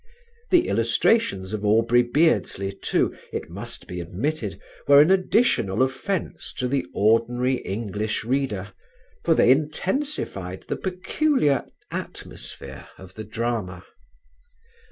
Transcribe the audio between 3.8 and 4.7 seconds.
be admitted,